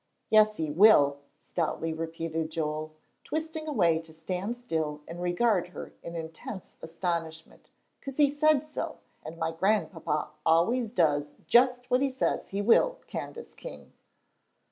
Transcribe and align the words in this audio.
"Yes, 0.31 0.57
he 0.57 0.67
will," 0.71 1.19
stoutly 1.39 1.93
repeated 1.93 2.49
Joel, 2.49 2.95
twisting 3.23 3.67
away 3.67 3.99
to 3.99 4.15
stand 4.15 4.57
still 4.57 5.01
and 5.07 5.21
regard 5.21 5.67
her 5.67 5.93
in 6.01 6.15
intense 6.15 6.75
astonishment, 6.81 7.69
"'cause 8.01 8.17
he 8.17 8.27
said 8.27 8.65
so, 8.65 8.97
and 9.23 9.37
my 9.37 9.51
Grandpapa 9.51 10.29
always 10.43 10.89
does 10.89 11.35
just 11.45 11.91
what 11.91 12.01
he 12.01 12.09
says 12.09 12.49
he 12.49 12.63
will, 12.63 12.97
Candace 13.05 13.53
King." 13.53 13.93